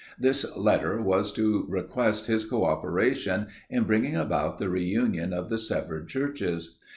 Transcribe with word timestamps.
This 0.17 0.47
letter 0.57 0.99
was 0.99 1.31
to 1.33 1.67
request 1.69 2.25
his 2.25 2.43
co 2.43 2.65
operation 2.65 3.45
in 3.69 3.83
bringing 3.83 4.15
about 4.15 4.57
the 4.57 4.67
re 4.67 4.83
union 4.83 5.31
of 5.31 5.49
the 5.49 5.59
severed 5.59 6.09
Churches. 6.09 6.75